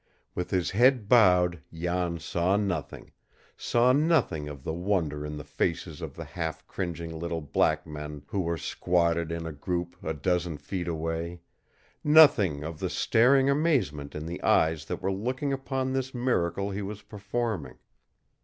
[0.33, 3.11] With his head bowed Jan saw nothing
[3.55, 8.23] saw nothing of the wonder in the faces of the half cringing little black men
[8.29, 11.41] who were squatted in a group a dozen feet away,
[12.03, 16.81] nothing of the staring amazement in the eyes that were looking upon this miracle he
[16.81, 17.77] was performing.